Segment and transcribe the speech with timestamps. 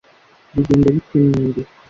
[0.53, 1.61] Bigenda bite mwembi